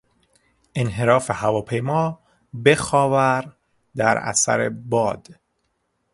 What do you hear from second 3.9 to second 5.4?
در اثر باد